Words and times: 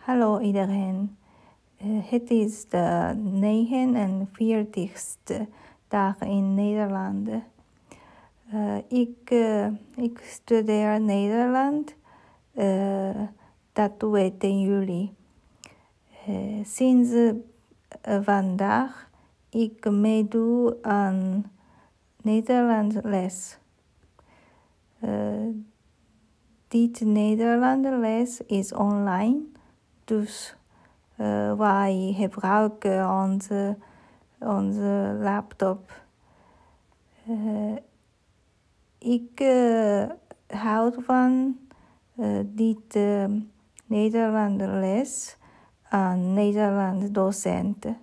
Hallo 0.00 0.38
iedereen. 0.38 1.16
Uh, 1.84 2.10
het 2.10 2.30
is 2.30 2.68
de 2.68 3.14
49ste 3.40 5.46
dag 5.88 6.20
in 6.20 6.54
Nederland. 6.54 7.28
Uh, 7.28 8.76
ik, 8.88 9.30
uh, 9.30 9.66
ik 9.96 10.18
studeer 10.18 11.00
Nederland. 11.00 11.94
dat 13.72 13.92
weten 13.98 14.60
jullie. 14.60 15.12
sinds 16.62 17.10
vandaag 18.02 19.10
ik 19.48 19.90
meedoe 19.90 20.76
aan 20.82 21.50
Nederlands 22.22 22.96
les. 23.02 23.58
dit 26.68 27.00
Nederlands 27.00 27.88
les 27.88 28.40
is 28.46 28.72
online. 28.72 29.58
Dus 30.10 30.56
uh, 31.16 31.52
wij 31.52 32.14
gebruiken 32.16 33.10
onze, 33.10 33.76
onze 34.38 35.18
laptop. 35.20 35.92
Uh, 37.28 37.76
ik 38.98 39.40
uh, 39.40 40.04
houd 40.46 40.96
van 40.98 41.58
dit 42.44 42.98
Nederlandse 43.86 44.66
les 44.66 45.36
aan 45.88 46.32
Nederlandse 46.32 47.10
docenten. 47.10 47.96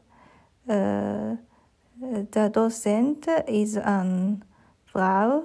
de 2.29 2.49
docent 2.51 3.27
is 3.45 3.75
een 3.75 4.43
vrouw. 4.83 5.43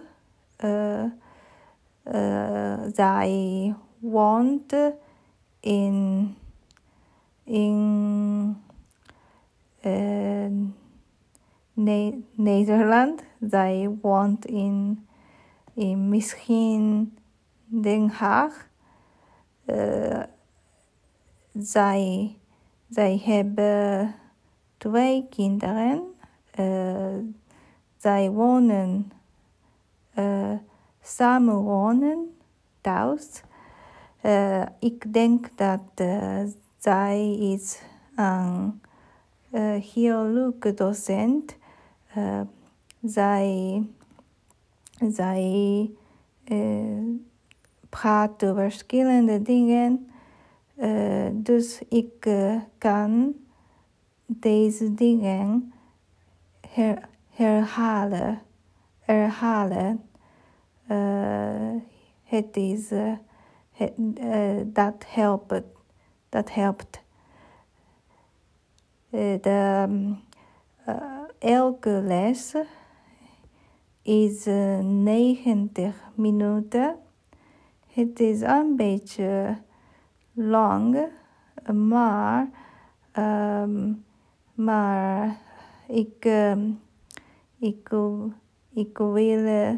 zij 2.93 3.75
woont 3.99 4.75
in 5.61 6.37
in 7.53 8.57
uh, 9.85 10.47
ne 11.73 12.23
Nederland. 12.35 13.23
Zij 13.41 13.97
woont 14.01 14.45
in, 14.45 15.07
in 15.75 16.09
misschien 16.09 17.17
Den 17.65 18.09
Haag. 18.09 18.69
Uh, 19.67 20.23
zij, 21.53 22.37
zij 22.89 23.21
hebben 23.25 24.15
twee 24.77 25.27
kinderen. 25.29 26.03
Uh, 26.59 27.19
zij 27.97 28.31
wonen 28.31 29.13
uh, 30.19 30.53
samen 31.01 31.57
wonen 31.57 32.37
thuis. 32.81 33.43
Uh, 34.23 34.63
ik 34.79 35.13
denk 35.13 35.51
dat 35.57 35.81
zij 36.83 37.37
is 37.39 37.83
een 38.17 38.81
uh, 39.53 39.83
heel 39.95 40.25
leuke 40.25 40.75
docent. 40.75 41.57
Uh, 42.17 42.41
zij 43.03 43.83
zij 45.11 45.91
uh, 46.45 47.17
praat 47.89 48.45
over 48.45 48.63
verschillende 48.63 49.43
dingen. 49.43 50.11
Uh, 50.77 51.29
dus 51.33 51.83
ik 51.89 52.27
uh, 52.27 52.61
kan 52.79 53.35
deze 54.27 54.95
dingen 54.95 55.73
her 56.69 57.09
herhalen. 57.29 58.43
herhalen. 58.99 60.03
Uh, 60.91 61.81
het 62.25 62.57
is, 62.57 62.91
het, 63.73 63.93
dat 64.75 65.05
helpt 65.07 65.63
dat 66.33 66.55
helpt. 66.55 67.03
Eh, 69.11 69.41
de, 69.41 69.87
uh, 70.89 70.97
elke 71.39 71.91
les 71.91 72.55
is 74.03 74.45
90 74.45 75.77
eh, 75.77 75.93
minuten. 76.15 76.97
Het 77.87 78.21
is 78.21 78.41
een 78.41 78.77
beetje 78.77 79.57
lang, 80.33 81.07
maar, 81.73 82.49
um, 83.19 84.05
maar 84.55 85.37
ik, 85.89 86.25
um, 86.25 86.81
ik, 87.59 87.91
ik 88.73 88.99
wil 88.99 89.77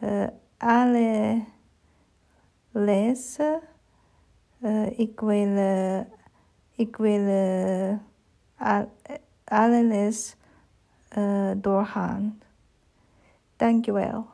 uh, 0.00 0.26
alle 0.56 1.44
lessen 2.70 3.60
uh, 4.64 4.98
ik 4.98 5.20
wil, 5.20 5.46
uh, 5.46 6.00
ik 6.74 6.96
wil 6.96 7.20
uh, 7.20 7.98
alles 9.44 10.36
doorgaan. 11.56 12.40
Dankjewel. 13.56 14.33